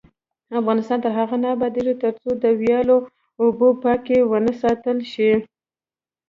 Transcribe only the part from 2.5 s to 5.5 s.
ویالو اوبه پاکې ونه ساتل شي.